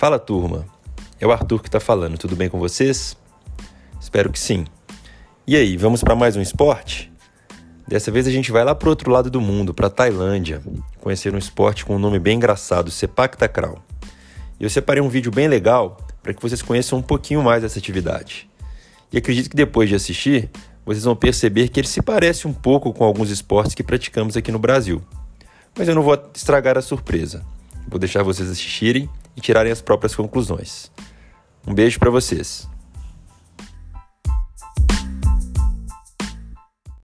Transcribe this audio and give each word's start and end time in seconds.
Fala 0.00 0.18
turma, 0.18 0.64
é 1.20 1.26
o 1.26 1.30
Arthur 1.30 1.60
que 1.60 1.68
está 1.68 1.78
falando, 1.78 2.16
tudo 2.16 2.34
bem 2.34 2.48
com 2.48 2.58
vocês? 2.58 3.14
Espero 4.00 4.32
que 4.32 4.38
sim. 4.38 4.64
E 5.46 5.54
aí, 5.54 5.76
vamos 5.76 6.02
para 6.02 6.16
mais 6.16 6.36
um 6.36 6.40
esporte? 6.40 7.12
Dessa 7.86 8.10
vez 8.10 8.26
a 8.26 8.30
gente 8.30 8.50
vai 8.50 8.64
lá 8.64 8.74
para 8.74 8.86
o 8.86 8.88
outro 8.88 9.10
lado 9.10 9.30
do 9.30 9.42
mundo, 9.42 9.74
para 9.74 9.90
Tailândia, 9.90 10.62
conhecer 11.02 11.34
um 11.34 11.36
esporte 11.36 11.84
com 11.84 11.96
um 11.96 11.98
nome 11.98 12.18
bem 12.18 12.38
engraçado, 12.38 12.90
Sepak 12.90 13.36
Takraw. 13.36 13.76
E 14.58 14.64
eu 14.64 14.70
separei 14.70 15.02
um 15.02 15.08
vídeo 15.10 15.30
bem 15.30 15.48
legal 15.48 15.98
para 16.22 16.32
que 16.32 16.40
vocês 16.40 16.62
conheçam 16.62 16.98
um 16.98 17.02
pouquinho 17.02 17.42
mais 17.42 17.60
dessa 17.60 17.78
atividade. 17.78 18.48
E 19.12 19.18
acredito 19.18 19.50
que 19.50 19.56
depois 19.56 19.90
de 19.90 19.96
assistir, 19.96 20.48
vocês 20.82 21.04
vão 21.04 21.14
perceber 21.14 21.68
que 21.68 21.78
ele 21.78 21.86
se 21.86 22.00
parece 22.00 22.48
um 22.48 22.54
pouco 22.54 22.90
com 22.94 23.04
alguns 23.04 23.28
esportes 23.28 23.74
que 23.74 23.82
praticamos 23.82 24.34
aqui 24.34 24.50
no 24.50 24.58
Brasil. 24.58 25.02
Mas 25.76 25.88
eu 25.88 25.94
não 25.94 26.02
vou 26.02 26.18
estragar 26.34 26.78
a 26.78 26.80
surpresa. 26.80 27.44
Vou 27.86 27.98
deixar 27.98 28.22
vocês 28.22 28.48
assistirem 28.48 29.10
e 29.40 29.42
tirarem 29.42 29.72
as 29.72 29.80
próprias 29.80 30.14
conclusões. 30.14 30.92
Um 31.66 31.74
beijo 31.74 31.98
para 31.98 32.10
vocês. 32.10 32.68